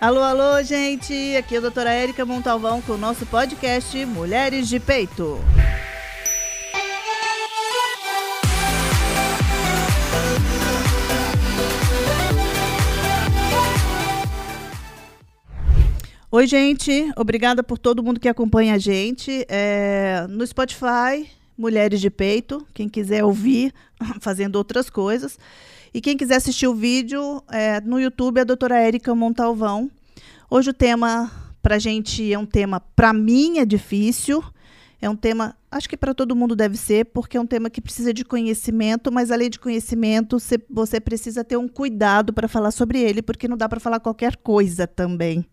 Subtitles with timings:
[0.00, 1.36] Alô, alô, gente!
[1.36, 5.38] Aqui é a doutora Érica Montalvão com o nosso podcast Mulheres de Peito.
[16.30, 17.12] Oi, gente.
[17.14, 19.44] Obrigada por todo mundo que acompanha a gente.
[19.50, 22.66] É, no Spotify, Mulheres de Peito.
[22.72, 23.74] Quem quiser ouvir
[24.18, 25.38] fazendo outras coisas.
[25.92, 29.90] E quem quiser assistir o vídeo, é, no YouTube, é a doutora Érica Montalvão.
[30.48, 31.30] Hoje o tema
[31.60, 34.42] para a gente é um tema, para mim, é difícil.
[35.02, 37.80] É um tema, acho que para todo mundo deve ser, porque é um tema que
[37.80, 40.36] precisa de conhecimento, mas além de conhecimento,
[40.68, 44.36] você, precisa ter um cuidado para falar sobre ele, porque não dá para falar qualquer
[44.36, 45.44] coisa também.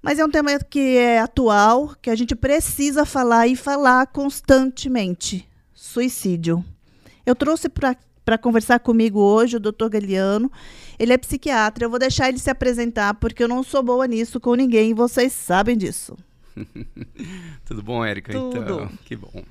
[0.00, 5.46] Mas é um tema que é atual, que a gente precisa falar e falar constantemente.
[5.74, 6.64] Suicídio.
[7.26, 7.94] Eu trouxe para
[8.36, 10.50] conversar comigo hoje o doutor Galiano.
[10.98, 11.84] Ele é psiquiatra.
[11.84, 14.94] Eu vou deixar ele se apresentar, porque eu não sou boa nisso com ninguém, e
[14.94, 16.16] vocês sabem disso.
[17.64, 18.32] Tudo bom, Érica?
[18.32, 18.58] Tudo.
[18.58, 19.44] Então, que bom.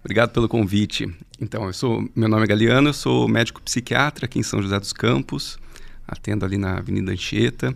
[0.00, 1.08] Obrigado pelo convite.
[1.40, 4.78] Então, eu sou, meu nome é Galiano, eu sou médico psiquiatra aqui em São José
[4.78, 5.58] dos Campos,
[6.06, 7.74] atendo ali na Avenida Anchieta.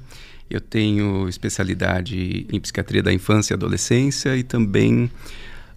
[0.50, 5.10] Eu tenho especialidade em psiquiatria da infância e adolescência e também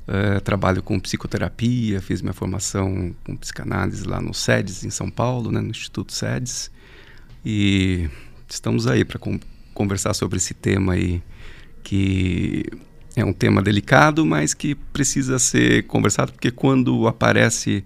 [0.08, 5.52] uh, trabalho com psicoterapia, fiz minha formação com psicanálise lá no SEDES, em São Paulo,
[5.52, 6.72] né, no Instituto SEDES.
[7.46, 8.10] E
[8.48, 9.40] estamos aí para con
[9.74, 11.22] conversar sobre esse tema aí,
[11.84, 12.64] que
[13.16, 17.84] é um tema delicado, mas que precisa ser conversado, porque quando aparece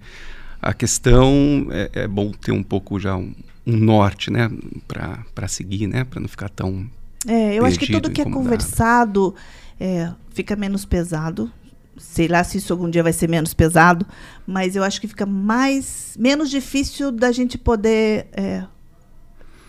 [0.62, 3.34] a questão, é, é bom ter um pouco já um,
[3.66, 4.52] um norte, né,
[4.88, 6.88] para seguir, né, para não ficar tão
[7.28, 9.34] É, eu acho que tudo que é conversado
[9.80, 11.52] é, fica menos pesado.
[12.00, 14.06] Sei lá se isso algum dia vai ser menos pesado,
[14.48, 18.64] mas eu acho que fica mais menos difícil da gente poder é,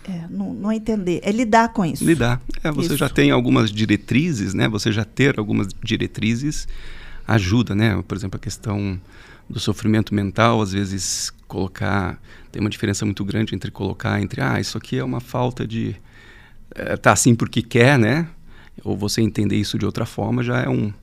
[0.03, 2.03] é, não, não, entender, é lidar com isso.
[2.03, 2.41] Lidar.
[2.63, 2.97] É, você isso.
[2.97, 4.67] já tem algumas diretrizes, né?
[4.67, 6.67] Você já ter algumas diretrizes
[7.27, 8.01] ajuda, né?
[8.07, 8.99] Por exemplo, a questão
[9.49, 12.19] do sofrimento mental, às vezes colocar
[12.51, 15.95] tem uma diferença muito grande entre colocar entre ah isso aqui é uma falta de
[16.73, 18.27] é, tá assim porque quer, né?
[18.83, 20.93] Ou você entender isso de outra forma já é um,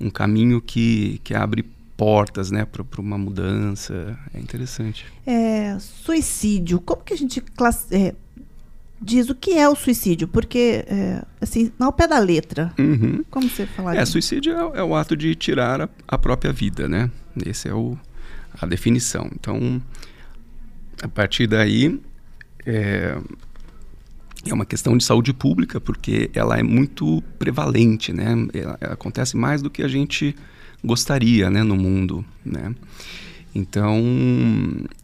[0.00, 1.64] um caminho que, que abre
[1.96, 4.18] portas, né, para uma mudança.
[4.32, 5.06] É interessante.
[5.26, 6.80] É, suicídio.
[6.80, 7.86] Como que a gente class...
[7.90, 8.14] É,
[9.00, 10.26] diz o que é o suicídio?
[10.26, 13.24] Porque, é, assim, ao pé da letra, uhum.
[13.30, 14.00] como você falaria?
[14.00, 17.10] É, suicídio é, é, o ato de tirar a, a própria vida, né?
[17.44, 17.98] Esse é o,
[18.60, 19.28] a definição.
[19.32, 19.80] Então,
[21.02, 22.00] a partir daí,
[24.46, 28.34] é, uma questão de saúde pública, porque ela é muito prevalente, né?
[28.52, 30.34] Ela, ela acontece mais do que a gente
[30.82, 32.74] gostaria, né, no mundo, né?
[33.54, 34.02] Então,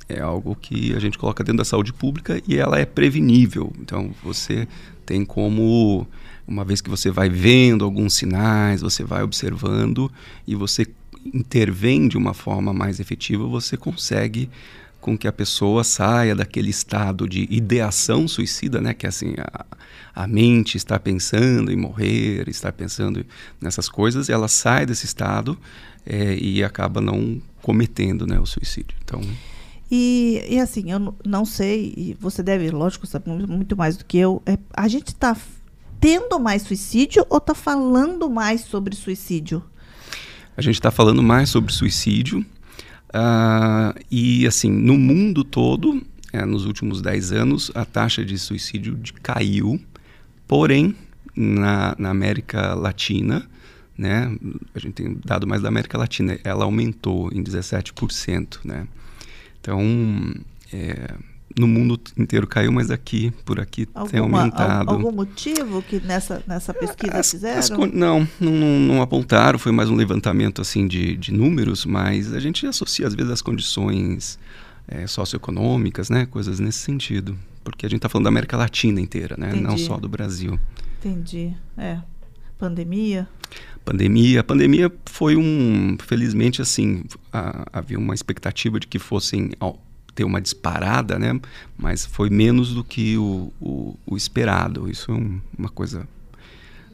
[0.09, 3.73] é algo que a gente coloca dentro da saúde pública e ela é prevenível.
[3.79, 4.67] Então, você
[5.07, 6.07] tem como,
[6.47, 10.11] uma vez que você vai vendo alguns sinais, você vai observando
[10.47, 10.87] e você
[11.33, 14.51] intervém de uma forma mais efetiva, você consegue
[15.01, 18.93] com que a pessoa saia daquele estado de ideação suicida, né?
[18.93, 19.65] Que é assim, a,
[20.15, 23.25] a mente está pensando em morrer, está pensando
[23.61, 25.59] nessas coisas, ela sai desse estado
[26.07, 28.97] é, e acaba não cometendo né, o suicídio.
[29.05, 29.21] Então...
[29.93, 34.19] E, e assim, eu não sei, e você deve, lógico, saber muito mais do que
[34.19, 35.37] eu, é, a gente está
[35.99, 39.63] tendo mais suicídio ou está falando mais sobre suicídio?
[40.57, 42.47] A gente está falando mais sobre suicídio,
[43.11, 46.01] Uh, e assim, no mundo todo,
[46.33, 49.81] é, nos últimos 10 anos, a taxa de suicídio caiu,
[50.47, 50.95] porém,
[51.35, 53.49] na, na, América Latina,
[53.99, 54.35] né,
[54.75, 58.61] a gente tem dado mais da América Latina, ela aumentou em 17%.
[58.65, 58.87] Né?
[59.61, 60.35] Então,
[60.73, 61.15] é,
[61.59, 64.91] no mundo inteiro caiu, mas aqui, por aqui Alguma, tem aumentado.
[64.91, 67.59] Algum motivo que nessa, nessa pesquisa as, fizeram?
[67.59, 72.41] As, não, não, não, apontaram, foi mais um levantamento assim de, de números, mas a
[72.41, 74.39] gente associa às vezes as condições
[74.87, 79.37] é, socioeconômicas, né, coisas nesse sentido, porque a gente está falando da América Latina inteira,
[79.39, 79.65] né, Entendi.
[79.65, 80.59] não só do Brasil.
[80.99, 81.99] Entendi, é.
[82.59, 83.27] Pandemia?
[83.85, 84.41] Pandemia.
[84.41, 89.53] A pandemia foi um, felizmente assim, a, havia uma expectativa de que fossem
[90.15, 91.39] ter uma disparada, né?
[91.77, 94.91] Mas foi menos do que o, o, o esperado.
[94.91, 96.07] Isso é um, uma coisa,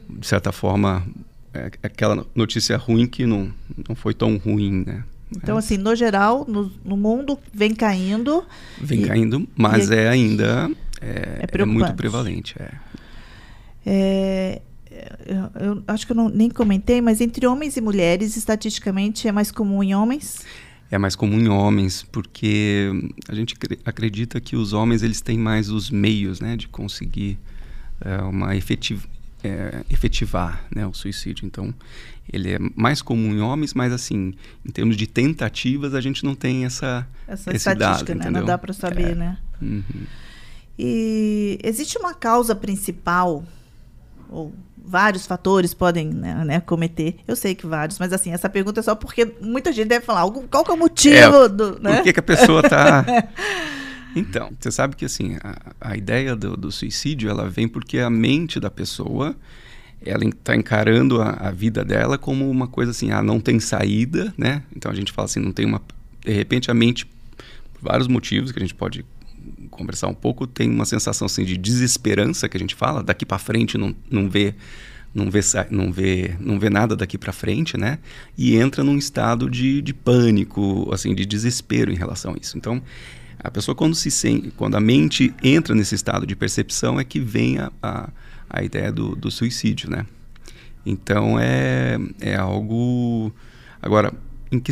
[0.09, 1.05] de certa forma,
[1.53, 3.51] é aquela notícia ruim que não,
[3.87, 5.03] não foi tão ruim, né?
[5.35, 5.59] Então, é.
[5.59, 8.45] assim, no geral, no, no, mundo vem caindo.
[8.79, 10.71] Vem e, caindo, mas e, é ainda
[11.01, 12.55] é, é, é, muito prevalente.
[12.57, 12.71] É.
[13.85, 14.61] é
[15.25, 19.31] eu, eu, acho que eu não, nem comentei, mas entre homens e mulheres, estatisticamente, é
[19.31, 20.45] mais comum em homens?
[20.89, 22.89] É mais comum em homens, porque
[23.27, 23.55] a gente
[23.85, 27.37] acredita que os homens eles têm mais os meios né, de conseguir
[27.99, 31.45] é, uma é, efetivar né, o suicídio.
[31.45, 31.73] Então,
[32.31, 34.33] ele é mais comum em homens, mas assim,
[34.65, 38.39] em termos de tentativas, a gente não tem essa, essa estatística, dado, né?
[38.39, 39.15] Não dá para saber, é.
[39.15, 39.37] né?
[39.61, 39.83] Uhum.
[40.79, 43.43] E existe uma causa principal,
[44.29, 44.53] ou
[44.87, 47.17] vários fatores podem né, né, cometer.
[47.27, 50.29] Eu sei que vários, mas assim, essa pergunta é só porque muita gente deve falar
[50.49, 51.79] qual que é o motivo é, do.
[51.81, 51.97] Né?
[51.97, 53.05] Por que, que a pessoa está.
[54.15, 58.09] então, você sabe que assim, a, a ideia do, do, suicídio ela vem porque a
[58.09, 59.35] mente da pessoa
[60.01, 64.33] ela está encarando a, a, vida dela como uma coisa assim, ah, não tem saída,
[64.37, 64.63] né?
[64.73, 65.81] Então a gente fala assim, não tem uma.
[66.23, 69.03] De repente a mente, por vários motivos que a gente pode
[69.69, 73.37] conversar um pouco, tem uma sensação assim de desesperança que a gente fala, daqui para
[73.37, 74.55] frente não, não vê
[75.13, 75.39] não vê,
[75.71, 77.97] não vê, não vê nada daqui para frente, né?
[78.37, 82.55] E entra num estado de, de pânico, assim, de desespero em relação a isso.
[82.55, 82.81] Então,
[83.39, 87.19] a pessoa quando se sente, quando a mente entra nesse estado de percepção é que
[87.19, 88.09] vem a, a,
[88.49, 90.05] a ideia do, do suicídio, né?
[90.85, 93.33] Então é, é algo.
[93.81, 94.13] Agora,
[94.51, 94.71] em que,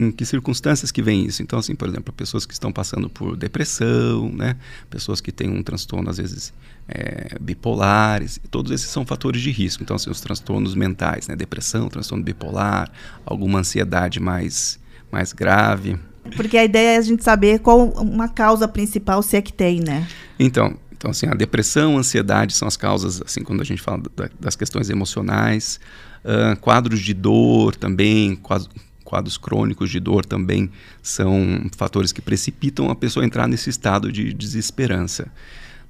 [0.00, 1.42] em que circunstâncias que vem isso?
[1.42, 4.56] Então, assim, por exemplo, pessoas que estão passando por depressão, né?
[4.88, 6.52] Pessoas que têm um transtorno, às vezes,
[6.88, 9.82] é, bipolares, todos esses são fatores de risco.
[9.82, 11.36] Então, assim, os transtornos mentais, né?
[11.36, 12.90] Depressão, transtorno bipolar,
[13.24, 14.78] alguma ansiedade mais,
[15.10, 15.98] mais grave.
[16.36, 19.80] Porque a ideia é a gente saber qual uma causa principal, se é que tem,
[19.80, 20.06] né?
[20.38, 24.00] Então, então, assim, a depressão, a ansiedade são as causas, assim, quando a gente fala
[24.14, 25.80] da, das questões emocionais.
[26.24, 28.70] Uh, quadros de dor também, quadros,
[29.12, 30.70] quadros crônicos de dor também
[31.02, 35.30] são fatores que precipitam a pessoa entrar nesse estado de desesperança.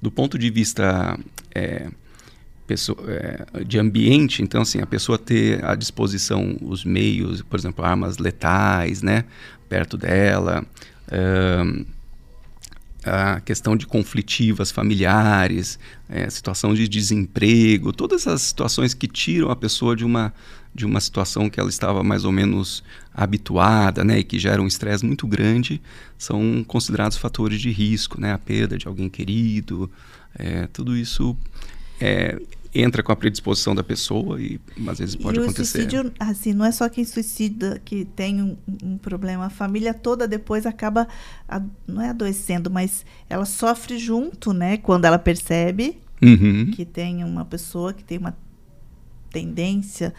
[0.01, 1.17] Do ponto de vista
[1.55, 1.87] é,
[2.67, 7.85] pessoa, é, de ambiente, então assim, a pessoa ter à disposição os meios, por exemplo,
[7.85, 9.23] armas letais, né,
[9.69, 10.65] perto dela,
[13.05, 15.79] a questão de conflitivas familiares,
[16.09, 20.33] é, situação de desemprego, todas essas situações que tiram a pessoa de uma
[20.73, 22.83] de uma situação que ela estava mais ou menos
[23.13, 25.81] habituada, né, e que gera um estresse muito grande,
[26.17, 29.89] são considerados fatores de risco, né, a perda de alguém querido,
[30.35, 31.37] é, tudo isso
[32.01, 32.41] é,
[32.73, 35.77] entra com a predisposição da pessoa e às vezes pode e acontecer.
[35.77, 39.93] O suicídio, assim, não é só quem suicida que tem um, um problema, a família
[39.93, 41.07] toda depois acaba,
[41.47, 46.71] a, não é adoecendo, mas ela sofre junto, né, quando ela percebe uhum.
[46.71, 48.35] que tem uma pessoa que tem uma
[49.29, 50.13] tendência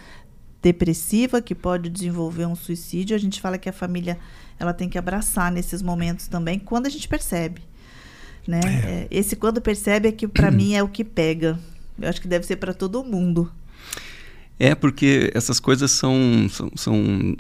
[0.64, 4.18] depressiva que pode desenvolver um suicídio, a gente fala que a família
[4.58, 7.60] ela tem que abraçar nesses momentos também, quando a gente percebe.
[8.48, 8.60] Né?
[8.64, 8.68] É.
[8.68, 11.58] É, esse quando percebe é que para mim é o que pega.
[12.00, 13.52] Eu acho que deve ser para todo mundo.
[14.58, 17.36] É porque essas coisas são, são, são,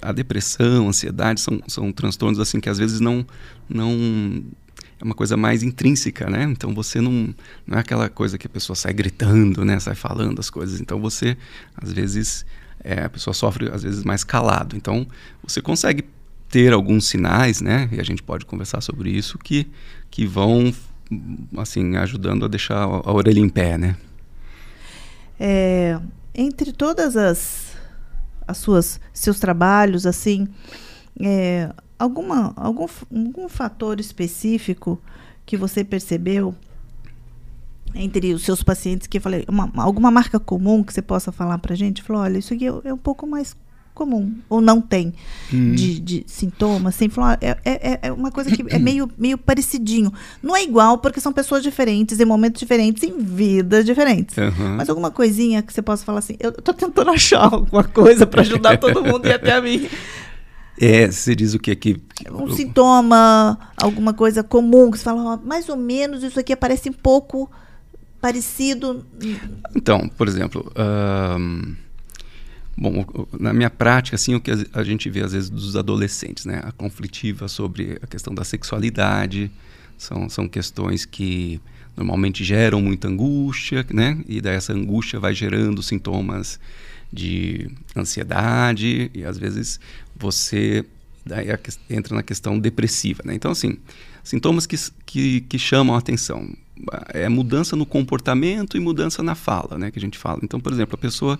[0.00, 3.26] a depressão, a ansiedade são, são transtornos assim que às vezes não
[3.68, 4.44] não
[5.00, 6.44] é uma coisa mais intrínseca, né?
[6.44, 7.34] Então você não
[7.66, 9.78] não é aquela coisa que a pessoa sai gritando, né?
[9.78, 10.80] Sai falando as coisas.
[10.80, 11.36] Então você
[11.76, 12.46] às vezes
[12.82, 14.76] é, a pessoa sofre às vezes mais calado.
[14.76, 15.06] Então
[15.42, 16.04] você consegue
[16.48, 17.88] ter alguns sinais, né?
[17.92, 19.68] E a gente pode conversar sobre isso que
[20.10, 20.72] que vão
[21.56, 23.96] assim ajudando a deixar a orelha em pé, né?
[25.38, 26.00] É,
[26.34, 27.76] entre todas as
[28.48, 30.48] as suas seus trabalhos assim
[31.20, 35.00] é, alguma, algum, algum fator específico
[35.44, 36.54] que você percebeu
[37.94, 41.58] entre os seus pacientes que eu falei, uma, alguma marca comum que você possa falar
[41.58, 42.02] para gente?
[42.02, 43.56] Falou, olha, isso aqui é, é, um pouco mais
[43.94, 45.14] comum, ou não tem,
[45.50, 45.74] hum.
[45.74, 50.12] de, de, sintomas, assim, falou, é, é, é uma coisa que é meio, meio parecidinho.
[50.42, 54.36] Não é igual, porque são pessoas diferentes, em momentos diferentes, em vidas diferentes.
[54.36, 54.76] Uhum.
[54.76, 58.42] Mas alguma coisinha que você possa falar assim, eu tô tentando achar alguma coisa para
[58.42, 59.88] ajudar todo mundo e até a mim.
[60.78, 62.00] É, você diz o que aqui?
[62.30, 66.92] Um sintoma, alguma coisa comum, que você fala, mais ou menos isso aqui parece um
[66.92, 67.50] pouco
[68.20, 69.06] parecido.
[69.74, 70.70] Então, por exemplo,
[72.76, 73.04] bom,
[73.38, 76.60] na minha prática, assim, o que a gente vê às vezes dos adolescentes, né?
[76.62, 79.50] A conflitiva sobre a questão da sexualidade,
[79.96, 81.60] são, são questões que
[81.96, 84.18] normalmente geram muita angústia, né?
[84.28, 86.60] E daí essa angústia vai gerando sintomas
[87.12, 89.80] de ansiedade e às vezes
[90.18, 90.84] você
[91.24, 91.48] daí
[91.90, 93.34] entra na questão depressiva, né?
[93.34, 93.78] Então assim,
[94.22, 96.48] sintomas que, que, que chamam a atenção
[97.08, 99.90] é mudança no comportamento e mudança na fala, né?
[99.90, 100.40] Que a gente fala.
[100.42, 101.38] Então, por exemplo, a pessoa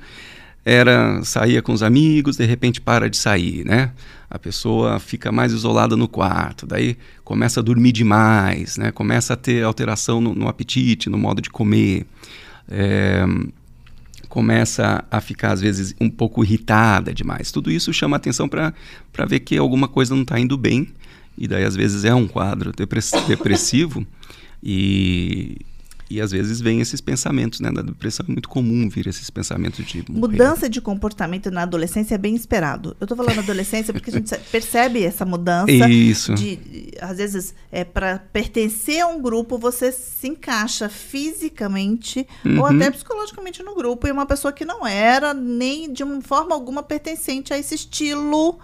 [0.64, 3.92] era saía com os amigos, de repente para de sair, né?
[4.28, 8.90] A pessoa fica mais isolada no quarto, daí começa a dormir demais, né?
[8.90, 12.04] Começa a ter alteração no, no apetite, no modo de comer.
[12.68, 13.24] É,
[14.36, 17.50] começa a ficar, às vezes, um pouco irritada demais.
[17.50, 18.74] Tudo isso chama atenção para
[19.26, 20.88] ver que alguma coisa não está indo bem.
[21.38, 22.70] E daí, às vezes, é um quadro
[23.26, 24.06] depressivo.
[24.62, 25.56] E,
[26.08, 27.70] e às vezes vem esses pensamentos, né?
[27.70, 30.32] Na depressão é muito comum vir esses pensamentos de morrer.
[30.32, 32.96] Mudança de comportamento na adolescência é bem esperado.
[33.00, 35.72] Eu estou falando adolescência porque a gente percebe essa mudança.
[35.88, 36.34] Isso.
[36.34, 42.60] De, às vezes, é, para pertencer a um grupo, você se encaixa fisicamente uhum.
[42.60, 44.06] ou até psicologicamente no grupo.
[44.06, 48.58] E uma pessoa que não era nem de uma forma alguma pertencente a esse estilo,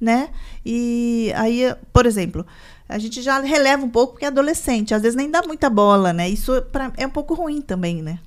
[0.00, 0.28] né?
[0.64, 2.46] E aí, por exemplo
[2.88, 6.12] a gente já releva um pouco porque é adolescente, às vezes nem dá muita bola,
[6.12, 6.28] né?
[6.28, 8.18] Isso pra, é um pouco ruim também, né?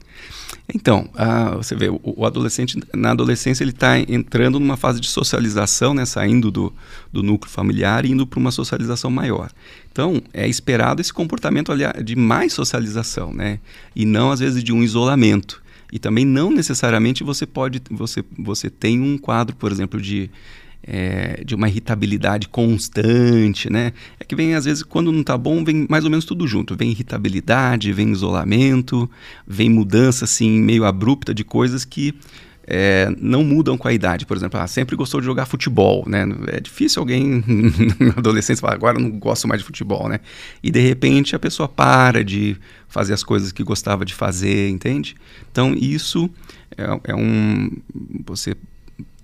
[0.73, 1.07] Então,
[1.55, 6.05] você vê, o, o, adolescente, na adolescência, ele está entrando numa fase de socialização, né,
[6.05, 6.73] saindo do,
[7.11, 9.49] do núcleo familiar e indo para uma socialização maior.
[9.91, 11.71] Então, é esperado esse comportamento
[12.03, 13.59] de mais socialização, né?
[13.95, 15.61] E não, às vezes, de um isolamento.
[15.91, 20.29] E também não necessariamente você pode, você, você tem um quadro, por exemplo, de
[20.87, 23.91] é, de uma irritabilidade constante, né?
[24.19, 26.77] É que vem, às vezes, quando não está bom, vem mais ou menos tudo junto.
[26.77, 29.09] Vem irritabilidade, vem isolamento,
[29.45, 32.15] vem mudança, assim, meio abrupta de coisas que
[32.65, 34.25] é, não mudam com a idade.
[34.25, 36.25] Por exemplo, ah, sempre gostou de jogar futebol, né?
[36.47, 37.43] É difícil alguém
[37.99, 40.19] na adolescência falar, agora não gosto mais de futebol, né?
[40.63, 45.15] E de repente a pessoa para de fazer as coisas que gostava de fazer, entende?
[45.51, 46.29] Então isso
[46.77, 47.71] é, é um...
[48.25, 48.55] Você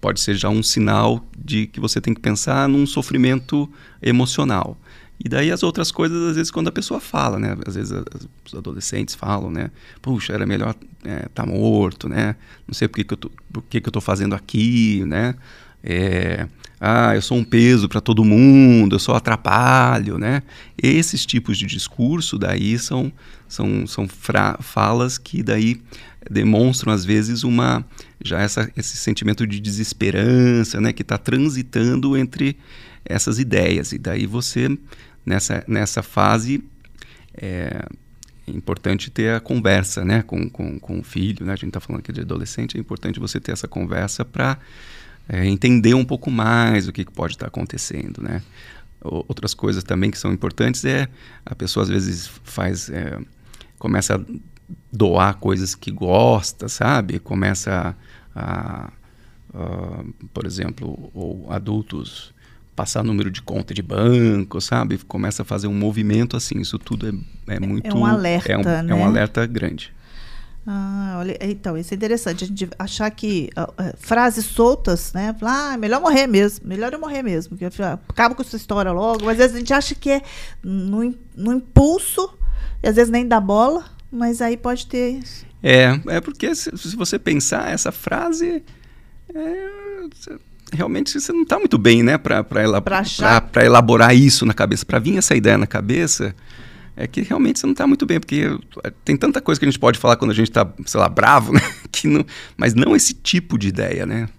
[0.03, 4.77] pode ser já um sinal de que você tem que pensar num sofrimento emocional.
[5.17, 7.55] E daí as outras coisas, às vezes, quando a pessoa fala, né?
[7.65, 7.93] Às vezes
[8.45, 9.71] os adolescentes falam, né?
[10.01, 12.35] Puxa, era melhor estar é, tá morto, né?
[12.67, 15.35] Não sei por que, que, eu, tô, por que, que eu tô fazendo aqui, né?
[15.81, 16.49] É,
[16.81, 20.43] ah, eu sou um peso para todo mundo, eu sou atrapalho, né?
[20.77, 23.09] Esses tipos de discurso daí são,
[23.47, 24.05] são, são
[24.59, 25.81] falas que daí
[26.29, 27.85] demonstram às vezes uma
[28.23, 32.57] já essa, esse sentimento de desesperança, né, que está transitando entre
[33.05, 33.91] essas ideias.
[33.91, 34.69] E daí você
[35.25, 36.63] nessa nessa fase
[37.35, 37.85] é,
[38.47, 41.53] importante ter a conversa, né, com, com, com o filho, né?
[41.53, 44.57] A gente está falando aqui de adolescente, é importante você ter essa conversa para
[45.27, 48.41] é, entender um pouco mais o que, que pode estar tá acontecendo, né?
[49.01, 51.09] Outras coisas também que são importantes é
[51.45, 53.19] a pessoa às vezes faz é,
[53.77, 54.19] começa a
[54.91, 57.19] doar coisas que gosta, sabe?
[57.19, 57.95] Começa
[58.35, 58.91] a,
[59.53, 60.03] a,
[60.33, 62.33] por exemplo, ou adultos
[62.75, 64.97] passar número de conta de banco, sabe?
[64.97, 66.59] Começa a fazer um movimento assim.
[66.59, 67.87] Isso tudo é, é muito.
[67.87, 68.85] É um alerta, é um, né?
[68.87, 69.93] É um alerta grande.
[70.65, 72.45] Ah, olha, então, isso é interessante.
[72.45, 75.35] A gente achar que uh, frases soltas, né?
[75.41, 77.57] Ah, melhor morrer mesmo, melhor eu morrer mesmo.
[77.57, 79.25] Que, uh, acaba com essa história logo.
[79.25, 80.21] Mas às vezes a gente acha que é
[80.63, 82.33] no, no impulso,
[82.81, 85.19] e às vezes nem dá bola, mas aí pode ter.
[85.61, 88.63] É, é porque se, se você pensar, essa frase.
[89.33, 89.69] É,
[90.71, 92.17] realmente você não está muito bem, né?
[92.17, 92.45] Para
[93.65, 94.85] elaborar isso na cabeça.
[94.85, 96.35] Para vir essa ideia na cabeça,
[96.95, 98.19] é que realmente você não está muito bem.
[98.19, 98.55] Porque
[99.03, 101.51] tem tanta coisa que a gente pode falar quando a gente está, sei lá, bravo,
[101.53, 101.61] né?
[101.91, 104.29] Que não, mas não esse tipo de ideia, né?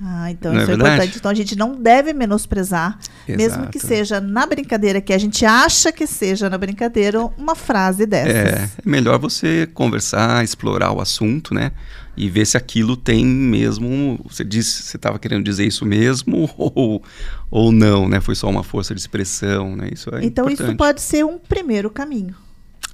[0.00, 1.18] Ah, então não isso é, é importante.
[1.18, 3.36] Então a gente não deve menosprezar, Exato.
[3.36, 8.06] mesmo que seja na brincadeira, que a gente acha que seja na brincadeira, uma frase
[8.06, 8.32] dessas.
[8.32, 11.72] É, é melhor você conversar, explorar o assunto, né?
[12.16, 14.20] E ver se aquilo tem mesmo.
[14.28, 17.02] Você disse, você estava querendo dizer isso mesmo ou,
[17.50, 18.20] ou não, né?
[18.20, 19.88] Foi só uma força de expressão, né?
[19.92, 20.68] Isso é então importante.
[20.68, 22.34] isso pode ser um primeiro caminho.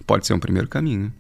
[0.07, 1.13] Pode ser um primeiro caminho.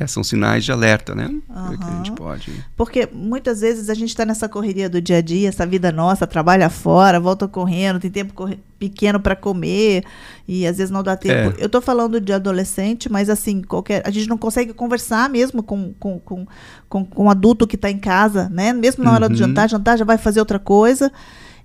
[0.00, 1.26] É, são sinais de alerta, né?
[1.26, 1.76] Uhum.
[1.76, 2.64] Que a gente pode.
[2.76, 6.26] Porque muitas vezes a gente está nessa correria do dia a dia, essa vida nossa,
[6.26, 10.02] trabalha fora, volta correndo, tem tempo pequeno para comer
[10.48, 11.56] e às vezes não dá tempo.
[11.58, 11.62] É.
[11.62, 15.92] Eu estou falando de adolescente, mas assim, qualquer, a gente não consegue conversar mesmo com,
[16.00, 16.46] com, com,
[16.88, 18.72] com, com um adulto que está em casa, né?
[18.72, 19.32] Mesmo na hora uhum.
[19.32, 21.12] do jantar, jantar já vai fazer outra coisa.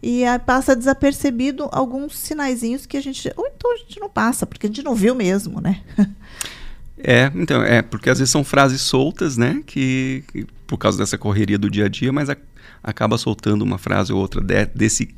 [0.02, 3.32] E aí passa desapercebido alguns sinaizinhos que a gente.
[3.36, 5.82] Ou então a gente não passa, porque a gente não viu mesmo, né?
[6.98, 11.18] É, então, é, porque às vezes são frases soltas, né, que, que por causa dessa
[11.18, 12.36] correria do dia a dia, mas a,
[12.84, 15.10] acaba soltando uma frase ou outra de, desse,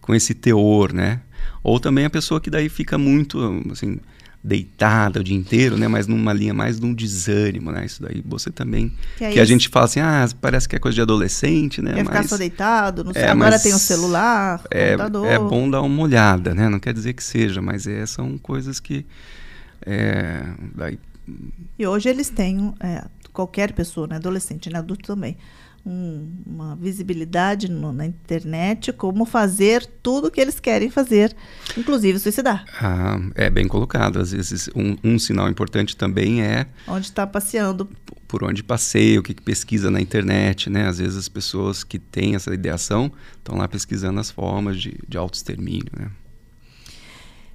[0.00, 1.20] com esse teor, né?
[1.62, 3.98] Ou também a pessoa que daí fica muito, assim,
[4.42, 5.86] deitada o dia inteiro, né?
[5.86, 7.84] Mas numa linha mais de um desânimo, né?
[7.84, 8.92] Isso daí você também.
[9.16, 11.94] Que, é que a gente fala assim, ah, parece que é coisa de adolescente, né?
[11.94, 15.26] Quer mas, ficar só deitado, não sei, é, agora tem o celular, é, computador.
[15.26, 16.68] É bom dar uma olhada, né?
[16.68, 19.06] Não quer dizer que seja, mas é, são coisas que
[19.86, 20.98] é, daí...
[21.78, 25.36] E hoje eles têm, é, qualquer pessoa, né, adolescente, né, adulto também,
[25.84, 31.34] um, uma visibilidade no, na internet, como fazer tudo o que eles querem fazer,
[31.76, 32.64] inclusive suicidar.
[32.80, 34.20] Ah, é bem colocado.
[34.20, 36.66] Às vezes, um, um sinal importante também é.
[36.86, 37.88] Onde está passeando.
[38.28, 40.86] Por onde passeia, o que, que, pesquisa na internet, né?
[40.86, 45.18] Às vezes as pessoas que têm essa ideação estão lá pesquisando as formas de, de
[45.18, 46.10] autoextermínio, né?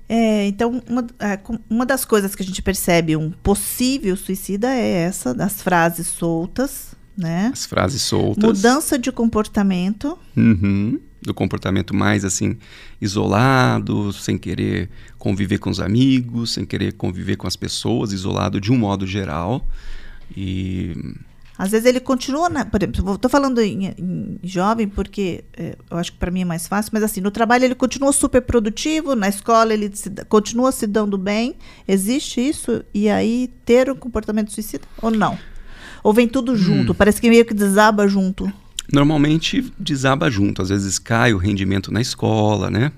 [0.10, 5.04] É, então, uma, é, uma das coisas que a gente percebe um possível suicida é
[5.04, 7.50] essa, das frases soltas, né?
[7.52, 8.44] As frases soltas.
[8.44, 10.18] Mudança de comportamento.
[10.36, 11.00] Uhum.
[11.22, 12.58] Do comportamento mais assim,
[13.02, 18.72] isolado, sem querer conviver com os amigos, sem querer conviver com as pessoas, isolado de
[18.72, 19.68] um modo geral.
[20.36, 20.96] E
[21.58, 25.98] às vezes ele continua, na, por exemplo, estou falando em, em, jovem porque é, eu
[25.98, 29.16] acho que para mim é mais fácil, mas assim, no trabalho ele continua super produtivo,
[29.16, 31.56] na escola ele se, continua se dando bem.
[31.88, 32.84] Existe isso?
[32.94, 35.38] E aí ter um comportamento suicida ou não?
[36.04, 36.92] Ou vem tudo junto?
[36.92, 36.96] Hum.
[36.96, 38.52] Parece que meio que desaba junto.
[38.94, 40.62] Normalmente desaba junto.
[40.62, 42.92] Às vezes cai o rendimento na escola, né?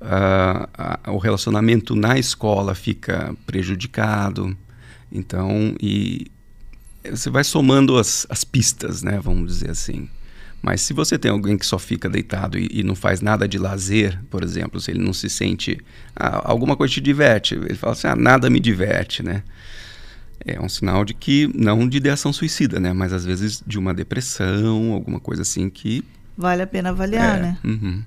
[0.00, 4.56] Uh, uh, o relacionamento na escola fica prejudicado.
[5.10, 6.26] Então, e
[7.10, 9.20] você vai somando as, as pistas, né?
[9.22, 10.08] Vamos dizer assim.
[10.62, 13.58] Mas se você tem alguém que só fica deitado e, e, não faz nada de
[13.58, 15.78] lazer, por exemplo, se ele não se sente.
[16.16, 19.42] Ah, alguma coisa te diverte, ele fala assim: ah, nada me diverte, né?
[20.44, 22.92] É um sinal de que, não de ideação suicida, né?
[22.94, 26.02] Mas às vezes de uma depressão, alguma coisa assim que.
[26.36, 27.58] Vale a pena avaliar, é, né?
[27.62, 28.02] Uhum.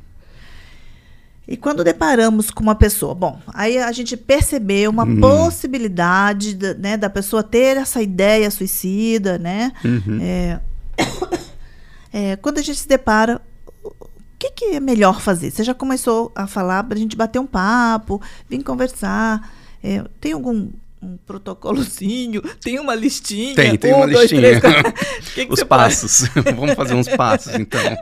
[1.47, 5.21] E quando deparamos com uma pessoa, bom, aí a gente percebeu uma uhum.
[5.21, 9.71] possibilidade da, né, da pessoa ter essa ideia suicida, né?
[9.85, 10.19] Uhum.
[10.21, 10.59] É,
[12.11, 13.41] é, quando a gente se depara,
[13.81, 13.95] o
[14.37, 15.49] que, que, é melhor fazer?
[15.49, 19.53] Você já começou a falar para a gente bater um papo, vir conversar.
[19.81, 20.69] É, tem algum
[21.01, 22.41] um protocolozinho?
[22.59, 23.55] Tem uma listinha?
[23.55, 24.59] Tem, tem um, uma dois, listinha.
[24.59, 24.83] Três,
[25.33, 26.27] que que Os passos.
[26.55, 27.97] Vamos fazer uns passos, então.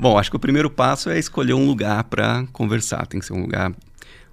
[0.00, 3.06] Bom, acho que o primeiro passo é escolher um lugar para conversar.
[3.06, 3.70] Tem que ser um lugar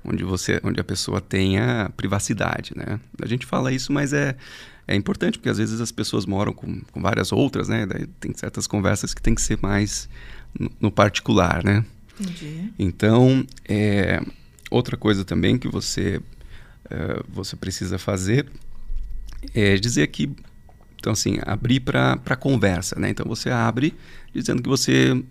[0.02, 2.98] onde você, onde a pessoa tenha privacidade, né?
[3.22, 4.38] A gente fala isso, mas é
[4.88, 7.86] é importante porque às vezes as pessoas moram com, com várias outras, né?
[7.86, 10.08] Daí tem certas conversas que tem que ser mais
[10.58, 11.84] no, no particular, né?
[12.18, 12.74] Entendi.
[12.80, 14.22] Então, é,
[14.72, 16.22] outra coisa também que você
[16.86, 18.50] uh, você precisa fazer
[19.54, 20.32] é dizer que
[20.96, 23.10] então assim abrir para conversa, né?
[23.10, 23.94] Então você abre
[24.34, 25.22] dizendo que você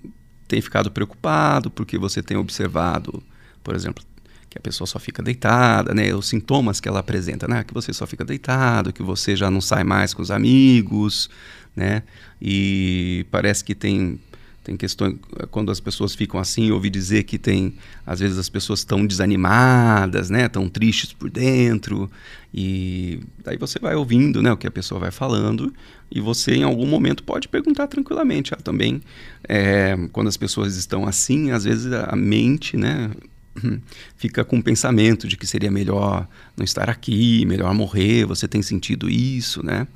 [0.46, 3.22] tem ficado preocupado porque você tem observado,
[3.62, 4.04] por exemplo,
[4.48, 6.14] que a pessoa só fica deitada, né?
[6.14, 7.64] Os sintomas que ela apresenta, né?
[7.64, 11.28] Que você só fica deitado, que você já não sai mais com os amigos,
[11.74, 12.02] né?
[12.40, 14.18] E parece que tem
[14.66, 15.14] tem questões
[15.52, 20.28] quando as pessoas ficam assim, ouvi dizer que tem às vezes as pessoas estão desanimadas,
[20.28, 20.46] né?
[20.46, 22.10] Estão tristes por dentro
[22.52, 24.50] e daí você vai ouvindo, né?
[24.50, 25.72] O que a pessoa vai falando
[26.10, 28.54] e você em algum momento pode perguntar tranquilamente.
[28.54, 29.00] Ah, também
[29.48, 33.12] é, quando as pessoas estão assim, às vezes a mente, né?
[34.16, 36.26] Fica com o pensamento de que seria melhor
[36.56, 38.24] não estar aqui, melhor morrer.
[38.24, 39.86] Você tem sentido isso, né?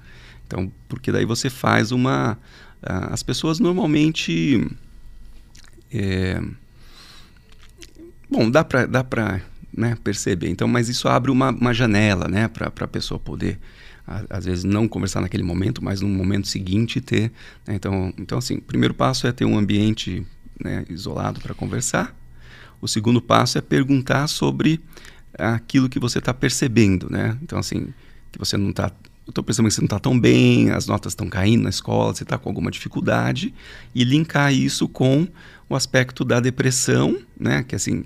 [0.47, 2.39] Então, porque daí você faz uma
[2.83, 4.67] as pessoas normalmente.
[5.93, 6.41] É,
[8.31, 9.05] bom, dá para dá
[9.77, 13.59] né, perceber, então, mas isso abre uma, uma janela né, para a pessoa poder,
[14.29, 17.33] às vezes, não conversar naquele momento, mas no momento seguinte ter.
[17.67, 20.27] Né, então, então, assim, o primeiro passo é ter um ambiente
[20.63, 22.17] né, isolado para conversar.
[22.81, 24.81] O segundo passo é perguntar sobre
[25.39, 27.37] aquilo que você está percebendo, né?
[27.43, 27.93] Então, assim,
[28.33, 28.91] que você não está
[29.31, 32.13] eu estou pensando que você não está tão bem, as notas estão caindo na escola,
[32.13, 33.55] você está com alguma dificuldade,
[33.95, 35.27] e linkar isso com
[35.69, 37.63] o aspecto da depressão, né?
[37.63, 38.05] Que assim,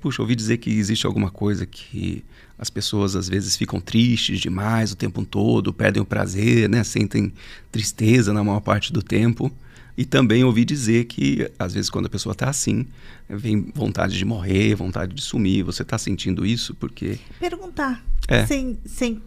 [0.00, 2.24] puxa, ouvi dizer que existe alguma coisa que
[2.58, 6.82] as pessoas às vezes ficam tristes demais o tempo todo, perdem o prazer, né?
[6.82, 7.32] Sentem
[7.70, 9.52] tristeza na maior parte do tempo.
[9.96, 12.84] E também ouvi dizer que, às vezes, quando a pessoa está assim,
[13.28, 15.62] vem vontade de morrer, vontade de sumir.
[15.62, 16.74] Você está sentindo isso?
[16.74, 17.16] Porque.
[17.38, 18.04] Perguntar.
[18.26, 18.44] É.
[18.44, 19.22] Sem, sem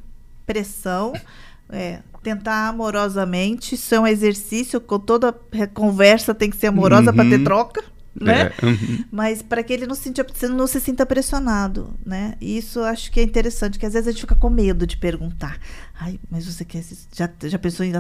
[0.48, 1.14] pressão.
[1.70, 5.34] É, tentar amorosamente, isso é um exercício, com toda
[5.74, 7.16] conversa tem que ser amorosa uhum.
[7.16, 7.84] para ter troca,
[8.20, 8.52] né?
[8.62, 9.06] É, uhum.
[9.12, 10.12] Mas para que ele não se,
[10.50, 12.34] não se sinta pressionado, né?
[12.42, 15.58] Isso acho que é interessante, que às vezes a gente fica com medo de perguntar.
[16.00, 16.84] Ai, mas você quer
[17.16, 17.94] já, já pensou em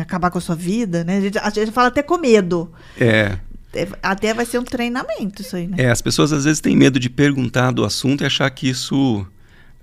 [0.00, 1.18] acabar com a sua vida, né?
[1.18, 2.72] A gente, a gente fala até com medo.
[2.98, 3.38] É.
[3.74, 3.88] é.
[4.02, 5.76] Até vai ser um treinamento isso aí, né?
[5.78, 9.26] É, as pessoas às vezes têm medo de perguntar do assunto e achar que isso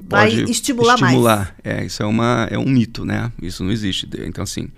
[0.02, 1.54] vai estimular, estimular, mais.
[1.64, 3.32] É, isso é, uma, é um mito, né?
[3.42, 4.08] Isso não existe.
[4.26, 4.70] Então, assim.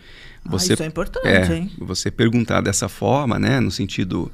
[0.43, 1.71] Você, ah, isso é importante, é, hein?
[1.77, 3.59] Você perguntar dessa forma, né?
[3.59, 4.31] No sentido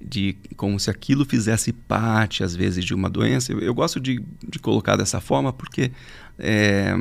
[0.00, 3.52] de como se aquilo fizesse parte, às vezes, de uma doença.
[3.52, 5.90] Eu, eu gosto de, de colocar dessa forma porque,
[6.38, 6.94] é,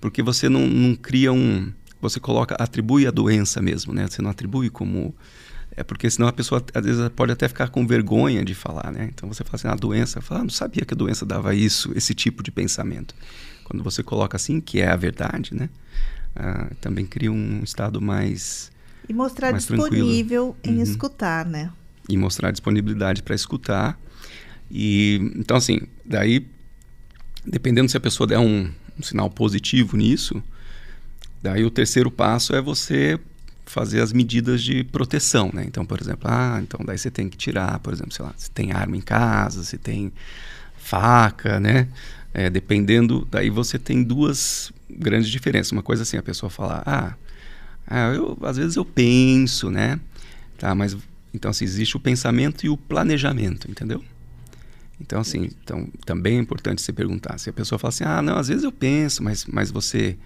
[0.00, 1.72] porque você não, não cria um.
[2.00, 4.06] Você coloca, atribui a doença mesmo, né?
[4.08, 5.14] Você não atribui como
[5.76, 9.10] é porque senão a pessoa às vezes pode até ficar com vergonha de falar, né?
[9.14, 11.92] Então você fala assim, a doença, fala, ah, não sabia que a doença dava isso,
[11.94, 13.14] esse tipo de pensamento.
[13.64, 15.68] Quando você coloca assim, que é a verdade, né?
[16.34, 18.70] Ah, também cria um estado mais
[19.08, 20.76] e mostrar mais disponível tranquilo.
[20.76, 20.90] em uhum.
[20.90, 21.70] escutar, né?
[22.08, 23.98] E mostrar disponibilidade para escutar
[24.70, 26.46] E então assim, daí
[27.44, 30.42] dependendo se a pessoa der um, um sinal positivo nisso,
[31.42, 33.18] daí o terceiro passo é você
[33.70, 35.64] fazer as medidas de proteção, né?
[35.66, 38.50] Então, por exemplo, ah, então daí você tem que tirar, por exemplo, sei lá, se
[38.50, 40.12] tem arma em casa, se tem
[40.76, 41.88] faca, né?
[42.34, 45.72] É, dependendo, daí você tem duas grandes diferenças.
[45.72, 47.14] Uma coisa assim, a pessoa falar, ah,
[47.86, 50.00] ah eu, às vezes eu penso, né?
[50.58, 50.96] Tá, mas
[51.32, 54.02] então assim, existe o pensamento e o planejamento, entendeu?
[55.00, 57.38] Então, assim, então, também é importante você perguntar.
[57.38, 60.18] Se a pessoa fala assim, ah, não, às vezes eu penso, mas, mas você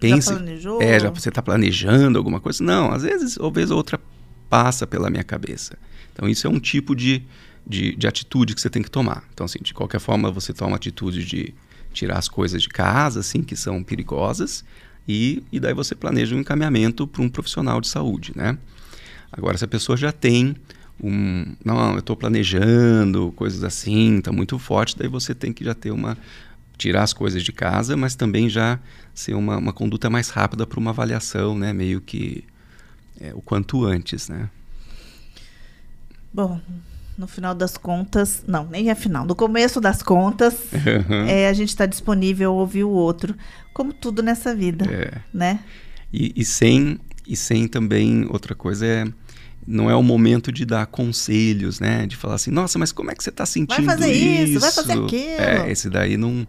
[0.00, 0.32] pensa.
[0.32, 0.82] Já planejou?
[0.82, 2.64] É, já você está planejando alguma coisa.
[2.64, 4.00] Não, às vezes, ou vez outra
[4.48, 5.78] passa pela minha cabeça.
[6.12, 7.22] Então, isso é um tipo de,
[7.66, 9.22] de, de atitude que você tem que tomar.
[9.32, 11.54] Então, assim, de qualquer forma, você toma atitude de
[11.92, 14.64] tirar as coisas de casa, assim, que são perigosas,
[15.08, 18.56] e, e daí você planeja um encaminhamento para um profissional de saúde, né?
[19.32, 20.56] Agora, se a pessoa já tem
[21.02, 21.54] um.
[21.64, 25.90] Não, eu estou planejando, coisas assim, está muito forte, daí você tem que já ter
[25.90, 26.16] uma.
[26.80, 28.78] Tirar as coisas de casa, mas também já
[29.14, 31.74] ser uma, uma conduta mais rápida para uma avaliação, né?
[31.74, 32.42] Meio que
[33.20, 34.48] é, o quanto antes, né?
[36.32, 36.58] Bom,
[37.18, 39.26] no final das contas, não, nem é final.
[39.26, 41.26] No começo das contas, uhum.
[41.28, 43.34] é, a gente está disponível a ouvir o outro,
[43.74, 45.20] como tudo nessa vida, é.
[45.34, 45.60] né?
[46.10, 49.04] E, e, sem e sem também outra coisa é
[49.66, 52.06] não é o momento de dar conselhos, né?
[52.06, 54.52] De falar assim, nossa, mas como é que você está sentindo vai fazer isso?
[54.52, 54.60] isso?
[54.60, 55.40] Vai fazer aquilo.
[55.40, 56.46] É, esse daí não...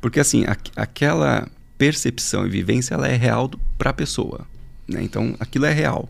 [0.00, 4.46] Porque assim, a, aquela percepção e vivência, ela é real para a pessoa,
[4.86, 5.02] né?
[5.02, 6.08] Então, aquilo é real,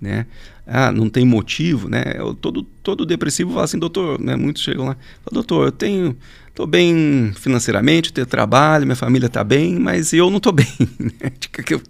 [0.00, 0.26] né?
[0.66, 2.02] Ah, não tem motivo, né?
[2.16, 4.34] Eu, todo, todo depressivo fala assim, doutor, né?
[4.34, 4.96] Muitos chegam lá,
[5.30, 6.16] doutor, eu tenho...
[6.48, 10.66] Estou bem financeiramente, tenho trabalho, minha família está bem, mas eu não estou bem.
[11.00, 11.32] Né?
[11.40, 11.82] Tipo,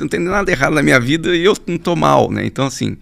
[0.00, 2.44] não tem nada errado na minha vida e eu não estou mal, né?
[2.44, 2.96] Então, assim,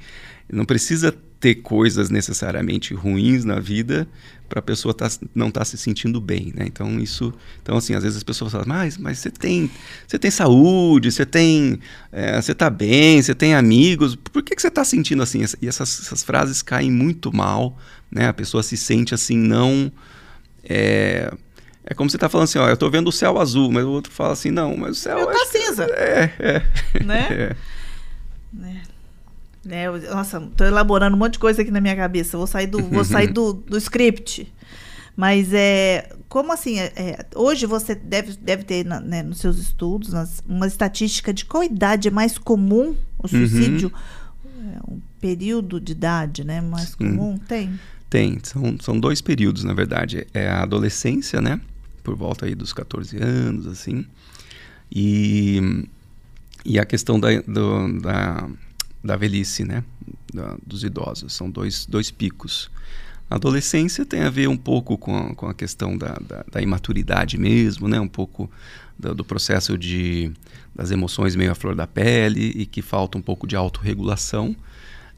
[0.50, 4.08] não precisa ter coisas necessariamente ruins na vida
[4.48, 6.64] para a pessoa tá, não estar tá se sentindo bem, né?
[6.66, 7.32] Então isso,
[7.62, 9.70] então assim, às vezes as pessoas falam, mas, mas você tem,
[10.06, 11.78] você tem saúde, você tem,
[12.10, 15.44] é, você está bem, você tem amigos, por que, que você está sentindo assim?
[15.60, 17.78] E essas, essas, frases caem muito mal,
[18.10, 18.28] né?
[18.28, 19.92] A pessoa se sente assim não,
[20.64, 21.32] é,
[21.84, 23.90] é como você está falando assim, ó, eu estou vendo o céu azul, mas o
[23.90, 27.28] outro fala assim, não, mas o céu eu tá cinza, é, é, né?
[27.30, 27.56] É.
[28.50, 28.82] né?
[29.68, 29.86] Né?
[29.86, 32.38] Eu, nossa, tô elaborando um monte de coisa aqui na minha cabeça.
[32.38, 34.52] Vou sair do, vou sair do, do script.
[35.14, 36.78] Mas é como assim?
[36.78, 41.32] É, é, hoje você deve, deve ter na, né, nos seus estudos nas, uma estatística
[41.32, 43.28] de qual idade é mais comum o uhum.
[43.28, 43.92] suicídio?
[44.44, 44.72] Uhum.
[44.72, 46.60] É, um período de idade, né?
[46.60, 47.36] Mais comum?
[47.38, 47.78] Tem?
[48.08, 48.38] Tem.
[48.42, 50.26] São, são dois períodos, na verdade.
[50.32, 51.60] É a adolescência, né?
[52.02, 54.06] Por volta aí dos 14 anos, assim.
[54.90, 55.86] E,
[56.64, 58.48] e a questão da, do, da
[59.02, 59.84] da velhice, né?
[60.32, 61.32] Da, dos idosos.
[61.32, 62.70] São dois, dois picos.
[63.30, 66.62] A adolescência tem a ver um pouco com a, com a questão da, da, da
[66.62, 68.00] imaturidade mesmo, né?
[68.00, 68.50] Um pouco
[68.98, 70.32] do, do, processo de
[70.74, 74.56] das emoções meio à flor da pele e que falta um pouco de autorregulação.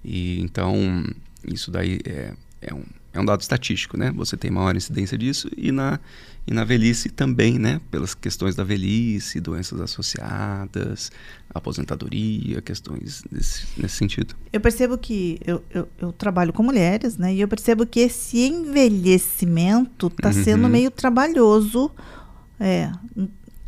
[0.05, 1.05] E então
[1.45, 2.83] isso daí é, é um,
[3.13, 4.13] é um dado estatístico, né?
[4.13, 5.99] Você tem maior incidência disso e na
[6.47, 7.81] e na velhice também, né?
[7.91, 11.13] Pelas questões da velhice, doenças associadas,
[11.53, 14.35] aposentadoria, questões nesse, nesse sentido.
[14.53, 17.35] Eu percebo que eu, eu, eu, trabalho com mulheres, né?
[17.35, 20.45] E eu percebo que esse envelhecimento está uhum.
[20.45, 21.91] sendo meio trabalhoso.
[22.59, 22.91] É,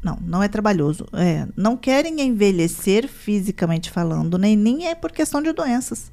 [0.03, 1.07] não, não é trabalhoso.
[1.13, 6.11] É, não querem envelhecer fisicamente falando, nem, nem é por questão de doenças.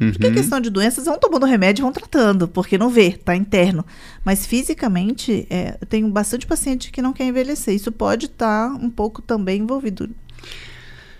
[0.00, 0.12] Uhum.
[0.12, 3.84] Porque questão de doenças, vão tomando remédio e vão tratando, porque não vê, tá interno.
[4.24, 7.74] Mas fisicamente, é, eu tenho bastante paciente que não quer envelhecer.
[7.74, 10.10] Isso pode estar tá um pouco também envolvido.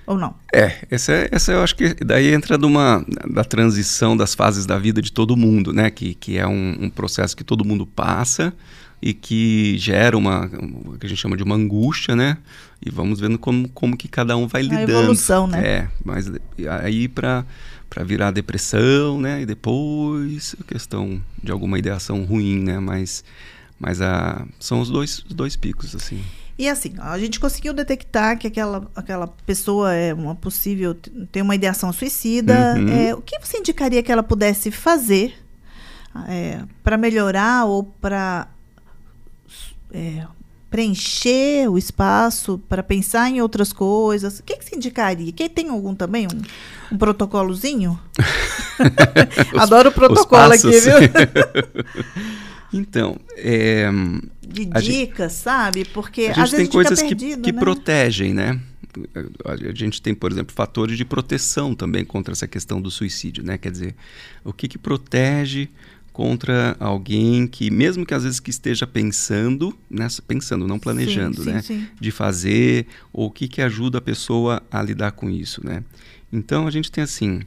[0.07, 0.35] Ou não?
[0.55, 5.03] É, essa, essa eu acho que daí entra numa, da transição das fases da vida
[5.03, 5.91] de todo mundo, né?
[5.91, 8.55] Que, que é um, um processo que todo mundo passa
[9.07, 12.39] e que gera uma, o que a gente chama de uma angústia, né?
[12.85, 14.91] E vamos vendo como, como que cada um vai lidando.
[14.91, 15.65] evolução, né?
[15.65, 16.29] É, mas
[16.83, 17.45] aí para
[17.89, 19.43] para virar depressão, né?
[19.43, 22.81] E depois a questão de alguma ideação ruim, né?
[22.81, 23.23] Mas,
[23.79, 26.21] mas a, são os dois, os dois picos, assim.
[26.59, 30.95] E assim, a gente conseguiu detectar que aquela, aquela pessoa é uma possível
[31.31, 32.75] tem uma ideação suicida.
[32.77, 32.89] Uhum.
[32.89, 35.35] É, o que você indicaria que ela pudesse fazer
[36.29, 38.49] é, para melhorar ou para
[39.93, 40.27] é,
[40.71, 44.39] preencher o espaço para pensar em outras coisas?
[44.39, 45.33] O que, que você indicaria?
[45.33, 46.27] Quem tem algum também?
[46.27, 47.99] Um, um protocolozinho?
[49.57, 50.97] Adoro o protocolo aqui, viu?
[52.73, 53.89] então, é,
[54.47, 55.85] de dicas, gente, sabe?
[55.85, 57.61] Porque a gente às tem coisas perdido, que, que né?
[57.61, 58.61] protegem, né?
[59.45, 63.59] A gente tem, por exemplo, fatores de proteção também contra essa questão do suicídio, né?
[63.59, 63.95] Quer dizer,
[64.43, 65.69] o que, que protege
[66.17, 71.51] contra alguém que, mesmo que às vezes que esteja pensando, né, pensando, não planejando, sim,
[71.51, 71.89] né, sim, sim.
[72.01, 75.85] de fazer, ou o que, que ajuda a pessoa a lidar com isso, né?
[76.33, 77.41] Então a gente tem assim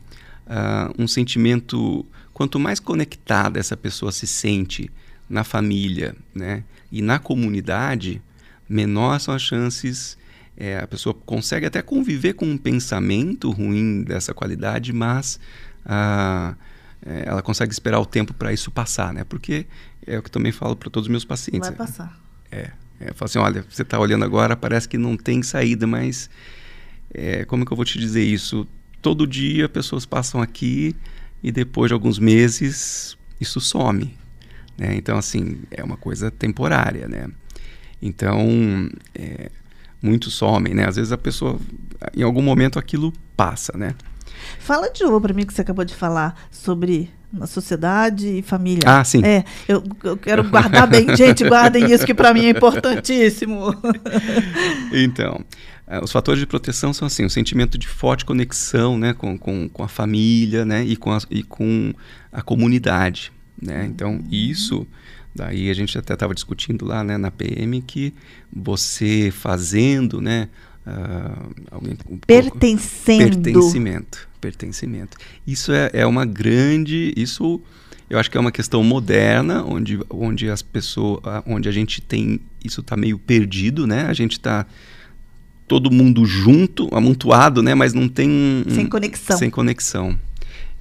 [0.46, 4.92] uh, um sentimento, quanto mais conectada essa pessoa se sente
[5.28, 8.22] na família, né, e na comunidade,
[8.70, 10.16] menor são as chances
[10.56, 15.40] é, a pessoa consegue até conviver com um pensamento ruim dessa qualidade, mas
[15.84, 16.54] ah,
[17.06, 19.24] é, ela consegue esperar o tempo para isso passar, né?
[19.24, 19.66] Porque
[20.06, 21.70] é o que eu também falo para todos os meus pacientes.
[21.70, 22.20] Vai passar.
[22.52, 25.88] É, é, eu falo assim, olha, você está olhando agora, parece que não tem saída,
[25.88, 26.30] mas
[27.14, 28.68] é, como que eu vou te dizer isso?
[29.02, 30.96] Todo dia pessoas passam aqui
[31.42, 34.14] e depois de alguns meses isso some,
[34.78, 34.96] né?
[34.96, 37.30] Então assim é uma coisa temporária, né?
[38.02, 39.50] Então é,
[40.02, 40.88] muitos somem, né?
[40.88, 41.60] Às vezes a pessoa,
[42.16, 43.96] em algum momento, aquilo passa, né?
[44.60, 48.82] Fala de novo para mim que você acabou de falar sobre a sociedade e família.
[48.86, 49.24] Ah, sim.
[49.24, 51.08] É, eu, eu quero guardar bem.
[51.16, 53.74] Gente, guardem isso que para mim é importantíssimo.
[54.92, 55.44] então,
[55.88, 59.70] uh, os fatores de proteção são assim, o sentimento de forte conexão, né, com, com,
[59.70, 61.94] com a família, né, e com a, e com
[62.32, 63.86] a comunidade, né?
[63.86, 64.88] Então, isso
[65.34, 68.14] Daí a gente até estava discutindo lá né, na PM que
[68.52, 70.50] você fazendo, né?
[70.88, 73.42] Uh, alguém, um pertencendo.
[73.42, 74.30] pertencimento.
[74.42, 75.18] Pertencimento.
[75.46, 77.14] Isso é, é uma grande.
[77.16, 77.62] Isso
[78.10, 81.22] eu acho que é uma questão moderna, onde, onde as pessoas.
[81.46, 82.40] onde a gente tem.
[82.64, 84.08] Isso está meio perdido, né?
[84.08, 84.66] A gente está
[85.68, 87.76] todo mundo junto, amontoado, né?
[87.76, 88.30] Mas não tem.
[88.30, 89.38] Um, sem conexão.
[89.38, 90.18] Sem conexão.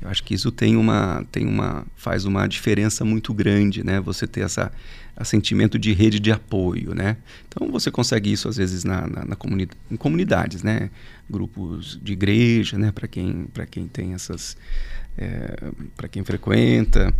[0.00, 4.00] Eu acho que isso tem uma, tem uma, faz uma diferença muito grande, né?
[4.00, 4.72] Você ter essa,
[5.20, 7.16] esse sentimento de rede de apoio, né?
[7.48, 10.90] Então você consegue isso às vezes na, na, na comuni em comunidades, né?
[11.28, 12.92] Grupos de igreja, né?
[12.92, 14.56] Para quem, para quem tem essas,
[15.16, 17.12] é, para quem frequenta.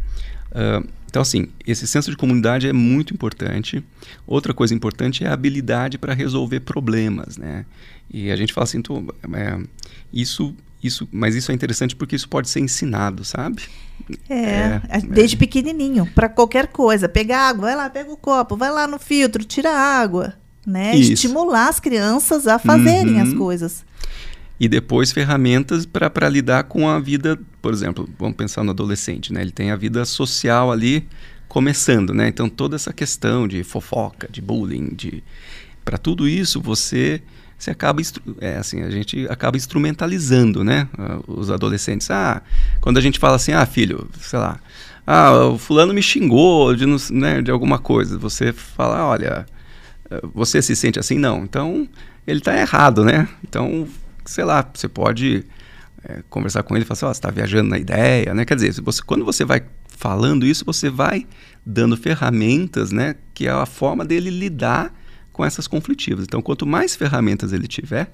[0.51, 3.83] Uh, então assim, esse senso de comunidade é muito importante.
[4.27, 7.67] Outra coisa importante é a habilidade para resolver problemas, né?
[8.11, 8.99] E a gente fala assim, tô,
[9.33, 9.61] é,
[10.13, 13.63] isso isso, mas isso é interessante porque isso pode ser ensinado, sabe?
[14.29, 15.01] É, é, é.
[15.01, 15.39] desde é.
[15.39, 17.09] pequenininho, para qualquer coisa.
[17.09, 20.35] Pegar água, vai lá, pega o copo, vai lá no filtro, tira a água,
[20.67, 20.95] né?
[20.97, 21.15] Isso.
[21.15, 23.23] Estimular as crianças a fazerem uhum.
[23.23, 23.85] as coisas.
[24.61, 29.41] E depois ferramentas para lidar com a vida, por exemplo, vamos pensar no adolescente, né?
[29.41, 31.07] Ele tem a vida social ali
[31.49, 32.29] começando, né?
[32.29, 35.23] Então toda essa questão de fofoca, de bullying, de
[35.85, 37.23] para tudo isso você
[37.59, 38.01] você acaba
[38.41, 40.89] é, assim a gente acaba instrumentalizando né?
[41.27, 42.41] Os adolescentes ah
[42.81, 44.61] quando a gente fala assim ah filho sei lá
[45.07, 49.45] ah o fulano me xingou de né, de alguma coisa você fala olha
[50.33, 51.19] você se sente assim?
[51.19, 51.45] Não.
[51.45, 51.89] Então
[52.27, 53.29] ele está errado né?
[53.47, 53.87] Então
[54.25, 55.45] sei lá você pode
[56.05, 58.45] é, conversar com ele e falar assim, oh, você está viajando na ideia né?
[58.45, 61.27] Quer dizer você, quando você vai falando isso você vai
[61.65, 63.17] dando ferramentas né?
[63.35, 64.93] Que é a forma dele lidar
[65.39, 66.25] com essas conflitivas.
[66.25, 68.13] Então, quanto mais ferramentas ele tiver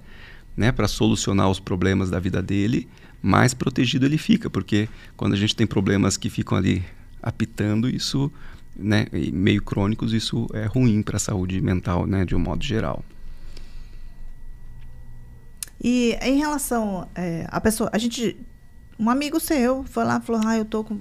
[0.54, 2.86] né, para solucionar os problemas da vida dele,
[3.22, 6.84] mais protegido ele fica, porque quando a gente tem problemas que ficam ali
[7.22, 8.30] apitando, isso,
[8.76, 13.02] né, meio crônicos, isso é ruim para a saúde mental, né, de um modo geral.
[15.82, 18.36] E em relação é, a pessoa, a gente,
[18.98, 21.00] um amigo seu foi lá falou, ah, eu tô com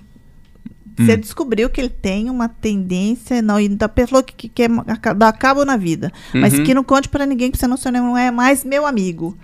[0.98, 1.20] você hum.
[1.20, 4.70] descobriu que ele tem uma tendência, não, e da pessoa que, que quer
[5.16, 6.42] dar cabo na vida, uhum.
[6.42, 9.38] mas que não conte para ninguém que você não, você não é mais meu amigo.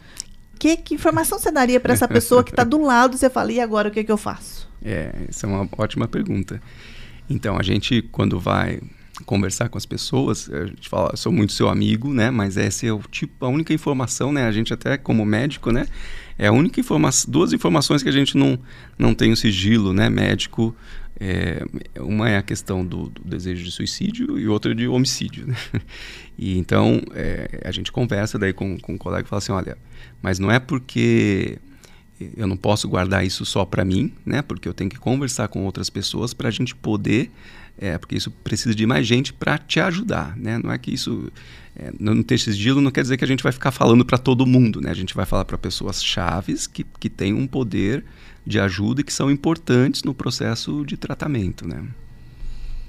[0.60, 3.52] Que, que informação você daria para essa pessoa que está do lado e você fala,
[3.52, 4.70] e agora o que, que eu faço?
[4.84, 6.62] É, essa é uma ótima pergunta.
[7.30, 8.82] Então, a gente, quando vai
[9.26, 12.32] conversar com as pessoas, a gente fala, sou muito seu amigo, né?
[12.32, 14.46] Mas essa é o tipo, a única informação, né?
[14.46, 15.88] A gente até como médico, né?
[16.38, 18.58] É a única informação, duas informações que a gente não,
[18.98, 20.10] não tem o sigilo, né?
[20.10, 20.76] Médico
[21.20, 21.66] é,
[22.00, 25.48] uma é a questão do, do, desejo de suicídio e outra de homicídio.
[25.48, 25.56] Né?
[26.42, 29.78] E então é, a gente conversa daí com, com um colega e fala assim, olha,
[30.22, 31.60] mas não é porque
[32.38, 34.42] eu não posso guardar isso só para mim, né?
[34.42, 37.30] Porque eu tenho que conversar com outras pessoas para a gente poder,
[37.78, 40.58] é, porque isso precisa de mais gente para te ajudar, né?
[40.58, 41.30] Não é que isso
[41.82, 44.46] é, não ter sigilo não quer dizer que a gente vai ficar falando para todo
[44.46, 44.92] mundo, né?
[44.92, 48.04] A gente vai falar para pessoas chaves que, que têm um poder
[48.46, 51.82] de ajuda e que são importantes no processo de tratamento, né?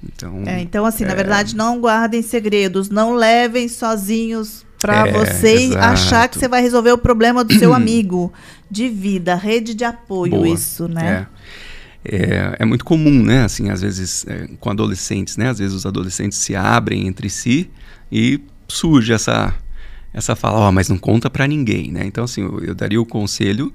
[0.03, 1.07] Então, é, então assim, é...
[1.07, 5.85] na verdade, não guardem segredos, não levem sozinhos para é, você exato.
[5.85, 8.33] achar que você vai resolver o problema do seu amigo
[8.69, 10.49] de vida, rede de apoio, Boa.
[10.49, 11.27] isso, né?
[12.03, 12.15] É.
[12.15, 12.55] é.
[12.59, 13.45] É, muito comum, né?
[13.45, 15.49] Assim, às vezes é, com adolescentes, né?
[15.49, 17.69] Às vezes os adolescentes se abrem entre si
[18.11, 19.53] e surge essa
[20.13, 22.05] essa fala, oh, mas não conta para ninguém, né?
[22.05, 23.71] Então assim, eu, eu daria o conselho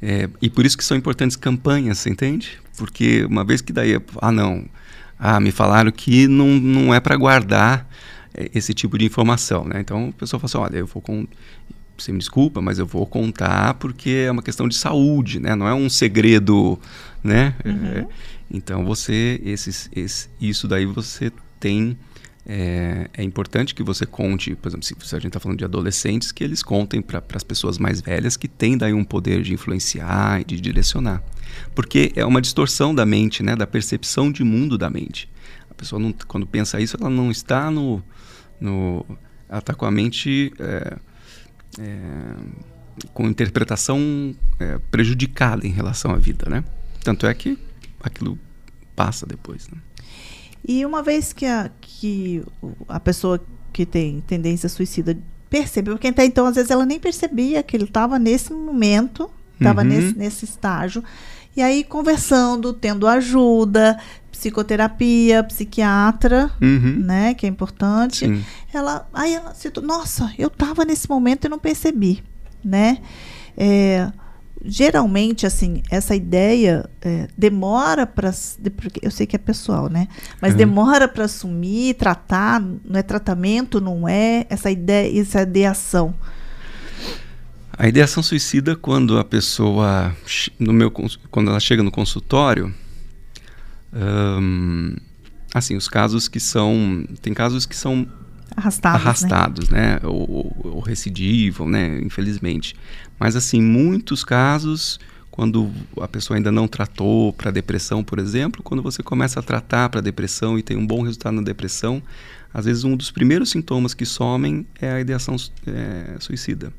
[0.00, 2.58] É, e por isso que são importantes campanhas, você entende?
[2.76, 4.64] Porque uma vez que daí, ah não,
[5.18, 7.84] ah, me falaram que não, não é para guardar
[8.32, 9.80] é, esse tipo de informação, né?
[9.80, 11.26] Então a pessoa fala assim, olha, eu vou com
[11.98, 15.56] você me desculpa, mas eu vou contar porque é uma questão de saúde, né?
[15.56, 16.78] Não é um segredo,
[17.24, 17.54] né?
[17.64, 17.86] Uhum.
[17.86, 18.06] É,
[18.48, 21.98] então você, esses, esse, isso daí você tem
[22.50, 25.66] é, é, importante que você conte, por exemplo, se, se a gente está falando de
[25.66, 29.52] adolescentes, que eles contem para as pessoas mais velhas que têm daí um poder de
[29.52, 31.22] influenciar e de direcionar.
[31.74, 35.28] Porque é uma distorção da mente, né, da percepção de mundo da mente.
[35.70, 38.02] A pessoa, não, quando pensa isso, ela não está no.
[38.58, 39.04] no
[39.46, 40.96] ela está com a mente é,
[41.78, 42.34] é,
[43.12, 46.48] com interpretação é, prejudicada em relação à vida.
[46.48, 46.64] Né?
[47.04, 47.58] Tanto é que
[48.02, 48.38] aquilo
[48.96, 49.68] passa depois.
[49.68, 49.78] Né?
[50.66, 52.42] E uma vez que a, que
[52.88, 53.40] a pessoa
[53.72, 55.16] que tem tendência suicida
[55.48, 59.82] percebe, porque até então às vezes ela nem percebia que ele estava nesse momento, estava
[59.82, 59.88] uhum.
[59.88, 61.02] nesse, nesse estágio.
[61.56, 63.98] E aí conversando, tendo ajuda,
[64.30, 67.00] psicoterapia, psiquiatra, uhum.
[67.04, 68.26] né, que é importante.
[68.26, 68.44] Sim.
[68.72, 72.22] Ela, aí ela se, nossa, eu estava nesse momento e não percebi,
[72.64, 72.98] né?
[73.56, 74.10] É,
[74.64, 78.32] geralmente, assim, essa ideia é, demora para.
[78.76, 80.08] Porque eu sei que é pessoal, né?
[80.40, 80.58] Mas uhum.
[80.58, 86.14] demora para assumir, tratar, não é tratamento, não é essa ideia, essa ideação.
[87.72, 90.16] A ideação suicida, quando a pessoa,
[90.58, 92.74] no meu, quando ela chega no consultório,
[93.92, 94.96] um,
[95.54, 98.06] assim, os casos que são, tem casos que são
[98.58, 99.94] arrastados, arrastados né?
[99.94, 100.00] né?
[100.04, 102.00] Ou, ou, recidivam, né?
[102.00, 102.74] Infelizmente.
[103.18, 104.98] Mas, assim, muitos casos,
[105.30, 109.88] quando a pessoa ainda não tratou para depressão, por exemplo, quando você começa a tratar
[109.88, 112.02] para depressão e tem um bom resultado na depressão,
[112.52, 116.72] às vezes um dos primeiros sintomas que somem é a ideação é, suicida.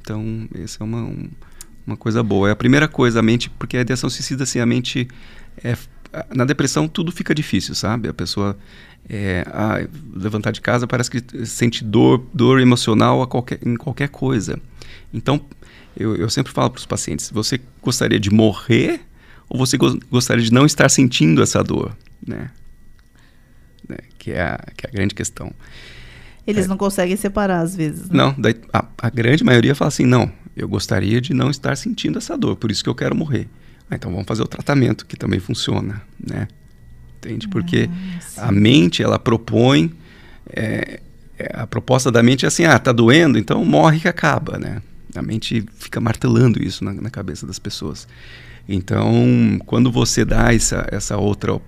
[0.00, 1.30] Então, essa é uma, um,
[1.86, 2.48] uma coisa boa.
[2.48, 5.06] É a primeira coisa, a mente, porque a ideação suicida, assim, a mente
[5.62, 5.76] é
[6.34, 8.08] na depressão tudo fica difícil, sabe?
[8.08, 8.56] A pessoa
[9.08, 14.58] é, ah, levantar de casa parece que sente dor, dor emocional qualquer, em qualquer coisa.
[15.12, 15.40] Então,
[15.96, 19.00] eu, eu sempre falo para os pacientes: você gostaria de morrer
[19.48, 22.50] ou você go gostaria de não estar sentindo essa dor, né?
[23.88, 23.98] né?
[24.18, 25.52] Que, é a, que é a grande questão.
[26.46, 28.08] Eles é, não conseguem separar às vezes.
[28.08, 28.16] Né?
[28.16, 32.18] Não, daí, a, a grande maioria fala assim: não, eu gostaria de não estar sentindo
[32.18, 33.48] essa dor, por isso que eu quero morrer.
[33.90, 36.48] Ah, então vamos fazer o tratamento, que também funciona, né?
[37.24, 37.48] Entende?
[37.48, 37.88] Porque
[38.36, 39.92] ah, a mente, ela propõe...
[40.54, 41.00] É,
[41.38, 44.82] é, a proposta da mente é assim, ah, tá doendo, então morre que acaba, né?
[45.14, 48.06] A mente fica martelando isso na, na cabeça das pessoas.
[48.68, 51.60] Então, quando você dá essa, essa outra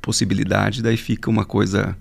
[0.00, 1.96] possibilidade, daí fica uma coisa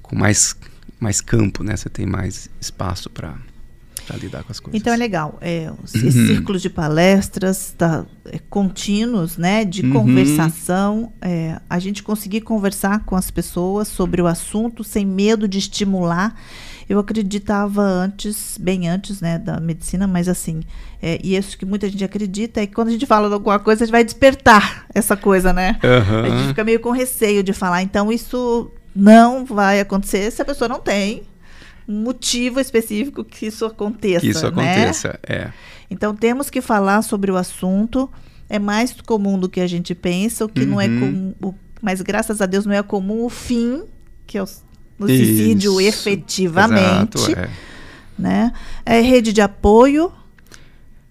[0.00, 0.56] com mais,
[1.00, 1.76] mais campo, né?
[1.76, 3.34] Você tem mais espaço para
[4.06, 4.80] para lidar com as coisas.
[4.80, 5.38] Então é legal.
[5.40, 6.26] É, esses uhum.
[6.26, 9.92] círculos de palestras tá, é, contínuos, né, de uhum.
[9.92, 15.58] conversação, é, a gente conseguir conversar com as pessoas sobre o assunto sem medo de
[15.58, 16.34] estimular.
[16.88, 20.62] Eu acreditava antes, bem antes, né, da medicina, mas assim,
[21.02, 23.58] é, e isso que muita gente acredita é que quando a gente fala de alguma
[23.58, 25.78] coisa, a gente vai despertar essa coisa, né?
[25.82, 26.24] Uhum.
[26.24, 27.82] A gente fica meio com receio de falar.
[27.82, 31.22] Então isso não vai acontecer se a pessoa não tem
[31.86, 34.20] motivo específico que isso aconteça.
[34.20, 34.48] Que isso né?
[34.48, 35.50] aconteça, é.
[35.90, 38.10] Então temos que falar sobre o assunto.
[38.48, 40.66] É mais comum do que a gente pensa, o que uhum.
[40.66, 41.34] não é uhum.
[41.40, 41.54] comum.
[41.80, 43.84] Mas graças a Deus não é comum o fim,
[44.26, 44.46] que é o,
[44.98, 45.88] suicídio isso.
[46.08, 47.18] efetivamente.
[47.18, 47.50] Exato, é.
[48.18, 48.52] Né?
[48.86, 50.12] É rede de apoio,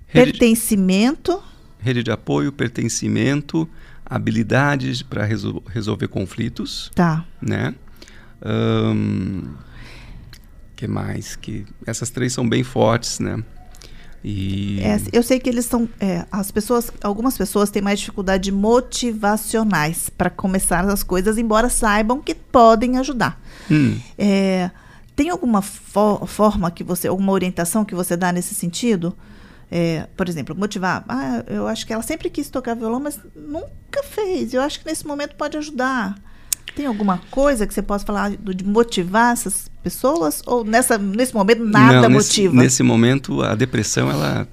[0.07, 1.43] rede pertencimento.
[1.79, 3.69] De, rede de apoio, pertencimento,
[4.05, 6.91] habilidades para resol resolver conflitos.
[6.95, 7.25] Tá.
[7.41, 7.75] Né?
[8.45, 9.43] Um,
[10.83, 11.35] que mais?
[11.37, 13.41] Que essas três são bem fortes, né?
[14.23, 14.79] E...
[14.81, 15.87] É, eu sei que eles são.
[15.99, 22.21] É, as pessoas, algumas pessoas têm mais dificuldade motivacionais para começar as coisas, embora saibam
[22.21, 23.41] que podem ajudar.
[23.71, 23.97] Hum.
[24.17, 24.71] É,
[25.15, 29.15] tem alguma forma que você, alguma orientação que você dá nesse sentido?
[29.71, 31.03] É, por exemplo, motivar.
[31.07, 34.53] Ah, eu acho que ela sempre quis tocar violão, mas nunca fez.
[34.53, 36.15] Eu acho que nesse momento pode ajudar.
[36.75, 40.41] Tem alguma coisa que você possa falar de motivar essas pessoas?
[40.45, 42.55] Ou nessa, nesse momento nada Não, nesse, motiva?
[42.61, 44.47] Nesse momento, a depressão, ela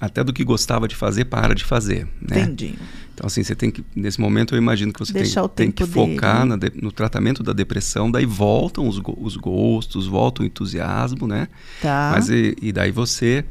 [0.00, 2.06] até do que gostava de fazer, para de fazer.
[2.20, 2.40] Né?
[2.40, 2.74] Entendi.
[3.14, 3.84] Então, assim, você tem que.
[3.94, 5.24] Nesse momento, eu imagino que você tem,
[5.54, 10.44] tem, que focar de, no tratamento da depressão, daí voltam os, os gostos, volta o
[10.44, 11.48] entusiasmo, né?
[11.80, 12.10] Tá.
[12.12, 13.44] Mas e, e daí você.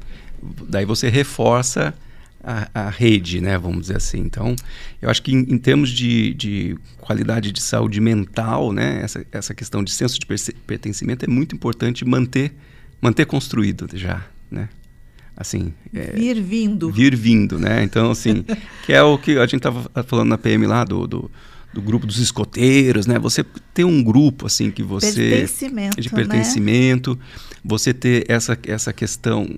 [0.67, 1.93] Daí você reforça
[2.43, 4.19] a, a, rede, né, vamos dizer assim.
[4.19, 4.55] Então,
[5.01, 9.53] eu acho que em, em termos de, de, qualidade de saúde mental, né, essa, essa
[9.53, 10.25] questão de senso de
[10.67, 12.53] pertencimento é muito importante manter,
[13.01, 14.67] manter construído já, né?
[15.35, 18.45] assim é, vir vindo vir vindo né então assim
[18.85, 21.31] que é o que a gente estava falando na PM lá do, do,
[21.73, 27.15] do, grupo dos escoteiros né você ter um grupo assim que você pertencimento, de pertencimento
[27.15, 27.25] né?
[27.65, 29.49] você ter essa essa questão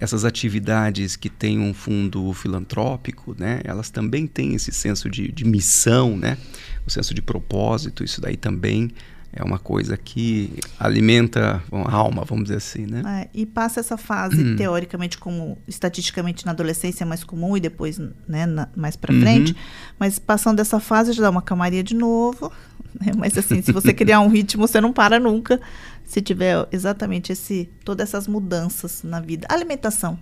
[0.00, 5.44] essas atividades que têm um fundo filantrópico, né, elas também têm esse senso de, de
[5.44, 6.38] missão, né,
[6.86, 8.90] o senso de propósito, isso daí também
[9.32, 13.02] é uma coisa que alimenta a alma, vamos dizer assim, né?
[13.22, 14.56] É, e passa essa fase, hum.
[14.56, 19.20] teoricamente, como estatisticamente na adolescência é mais comum e depois né, na, mais para uhum.
[19.20, 19.54] frente,
[19.98, 22.50] mas passando dessa fase já dá uma camaria de novo,
[22.98, 23.12] né?
[23.16, 25.60] mas assim, se você criar um ritmo, você não para nunca,
[26.08, 29.46] se tiver exatamente esse todas essas mudanças na vida.
[29.50, 30.18] Alimentação.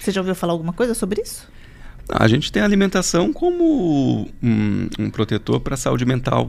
[0.00, 1.46] Você já ouviu falar alguma coisa sobre isso?
[2.08, 6.48] A gente tem a alimentação como um, um protetor para a saúde mental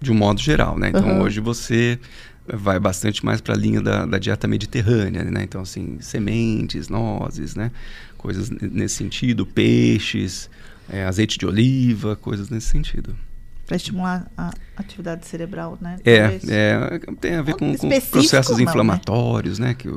[0.00, 0.90] de um modo geral, né?
[0.90, 1.22] Então uhum.
[1.22, 1.98] hoje você
[2.46, 5.42] vai bastante mais para a linha da, da, dieta mediterrânea, né?
[5.42, 7.72] Então assim sementes, nozes, né?
[8.16, 10.48] Coisas nesse sentido, peixes,
[10.88, 13.16] é, azeite de oliva, coisas nesse sentido
[13.72, 15.96] para estimular a atividade cerebral, né?
[16.04, 18.70] É, é tem a ver com, com processos não, né?
[18.70, 19.68] inflamatórios, né?
[19.68, 19.74] né?
[19.74, 19.88] Que,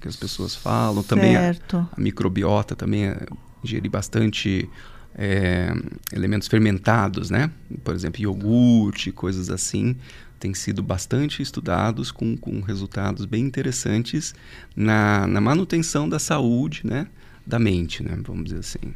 [0.00, 1.02] que, as pessoas falam.
[1.02, 3.26] Também a, a, microbiota também é
[3.64, 4.70] ingerir bastante
[5.12, 5.72] é,
[6.12, 7.50] elementos fermentados, né?
[7.82, 9.96] Por exemplo, iogurte, coisas assim,
[10.38, 14.36] têm sido bastante estudados com, com resultados bem interessantes
[14.76, 17.08] na, na manutenção da saúde, né?
[17.44, 18.16] Da mente, né?
[18.24, 18.94] Vamos dizer assim.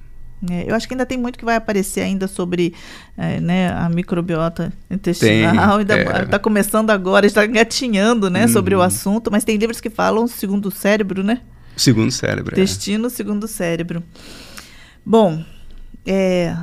[0.49, 2.73] É, eu acho que ainda tem muito que vai aparecer ainda sobre
[3.17, 5.81] é, né, a microbiota intestinal.
[5.83, 6.25] Está é.
[6.25, 8.85] Tá começando agora, está engatinhando né, sobre o uhum.
[8.85, 11.41] assunto, mas tem livros que falam segundo o cérebro, né?
[11.77, 12.55] Segundo o cérebro.
[12.55, 12.59] É.
[12.59, 14.03] Intestino segundo o cérebro.
[15.05, 15.45] Bom,
[16.07, 16.57] é,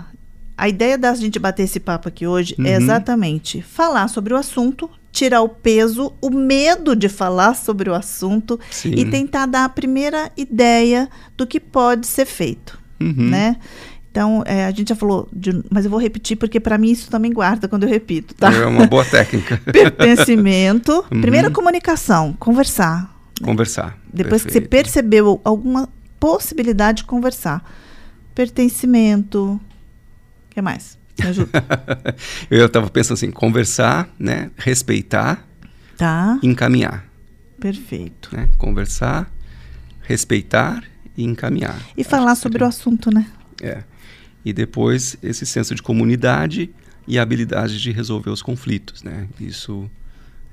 [0.57, 2.67] a ideia da gente bater esse papo aqui hoje é uhum.
[2.67, 7.93] é exatamente falar sobre o assunto, tirar o peso, o medo de falar sobre o
[7.93, 8.93] assunto Sim.
[8.95, 13.29] e tentar dar a primeira ideia do que pode ser feito uhum.
[13.29, 13.57] né?
[14.09, 17.07] Então, é, a gente já falou, de, mas eu vou repetir porque para mim isso
[17.07, 18.51] também guarda quando eu repito, tá?
[18.51, 19.61] É uma boa técnica.
[19.71, 21.05] Pertencimento.
[21.11, 21.21] Uhum.
[21.21, 23.15] Primeira comunicação, conversar.
[23.43, 23.95] Conversar.
[24.11, 24.63] Depois perfeito.
[24.63, 25.87] que você percebeu alguma
[26.19, 27.63] possibilidade de conversar.
[28.33, 29.53] Pertencimento.
[29.53, 29.59] O
[30.49, 30.97] que mais?
[31.19, 31.51] Me ajuda.
[32.49, 34.49] eu estava pensando assim, conversar, né?
[34.57, 35.45] Respeitar.
[35.95, 36.39] Tá.
[36.41, 37.05] Encaminhar.
[37.59, 38.29] Perfeito.
[38.35, 38.49] Né?
[38.57, 39.31] Conversar,
[40.01, 40.83] respeitar
[41.17, 41.81] e encaminhar.
[41.97, 43.25] E falar sobre o assunto, né?
[43.61, 43.83] É.
[44.45, 46.69] E depois esse senso de comunidade
[47.07, 49.27] e a habilidade de resolver os conflitos, né?
[49.39, 49.89] Isso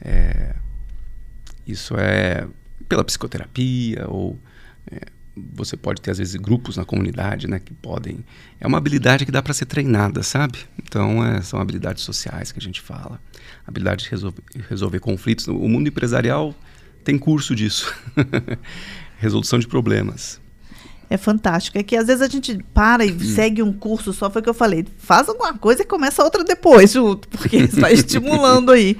[0.01, 0.55] é,
[1.67, 2.47] isso é
[2.89, 4.39] pela psicoterapia ou
[4.91, 5.01] é,
[5.53, 8.25] você pode ter às vezes grupos na comunidade, né, que podem.
[8.61, 10.59] É uma habilidade que dá para ser treinada, sabe?
[10.79, 13.21] Então é, são habilidades sociais que a gente fala,
[13.67, 15.49] habilidade de resolver, resolver conflitos.
[15.49, 16.55] O mundo empresarial
[17.03, 17.93] tem curso disso,
[19.19, 20.41] resolução de problemas.
[21.09, 21.78] É fantástico.
[21.78, 23.18] É que às vezes a gente para e hum.
[23.20, 24.86] segue um curso só, foi o que eu falei.
[24.98, 28.96] Faz alguma coisa e começa outra depois, junto, porque está estimulando aí.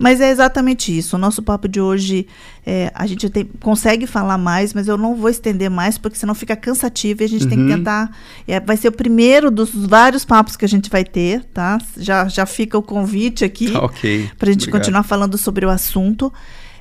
[0.00, 1.16] Mas é exatamente isso.
[1.16, 2.26] O nosso papo de hoje,
[2.64, 6.34] é, a gente tem, consegue falar mais, mas eu não vou estender mais, porque senão
[6.34, 7.50] fica cansativo e a gente uhum.
[7.50, 7.76] tem que uhum.
[7.76, 8.16] tentar.
[8.48, 11.76] É, vai ser o primeiro dos vários papos que a gente vai ter, tá?
[11.98, 14.30] Já, já fica o convite aqui tá, okay.
[14.38, 14.80] para a gente Obrigado.
[14.80, 16.32] continuar falando sobre o assunto.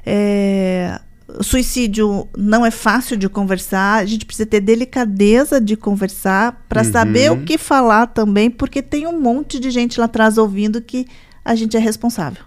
[0.06, 0.98] É,
[1.42, 6.92] suicídio não é fácil de conversar, a gente precisa ter delicadeza de conversar para uhum.
[6.92, 11.06] saber o que falar também, porque tem um monte de gente lá atrás ouvindo que
[11.44, 12.44] a gente é responsável.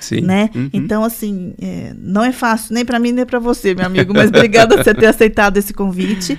[0.00, 0.20] Sim.
[0.20, 0.50] Né?
[0.54, 0.70] Uhum.
[0.72, 4.28] Então, assim, é, não é fácil, nem para mim, nem para você, meu amigo, mas
[4.28, 6.38] obrigada por você ter aceitado esse convite.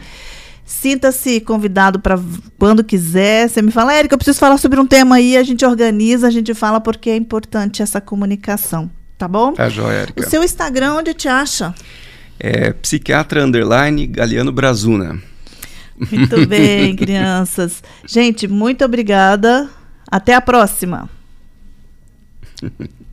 [0.63, 2.19] Sinta-se convidado para
[2.57, 3.47] quando quiser.
[3.47, 6.31] Você me fala, Érica, eu preciso falar sobre um tema aí, a gente organiza, a
[6.31, 8.89] gente fala porque é importante essa comunicação.
[9.17, 9.53] Tá bom?
[9.53, 10.21] Tá joia, Erika.
[10.21, 11.73] O seu Instagram, onde te acha?
[12.39, 15.21] É psiquiatra underline Galeano Brazuna.
[16.11, 17.81] Muito bem, crianças.
[18.05, 19.69] Gente, muito obrigada.
[20.11, 21.09] Até a próxima.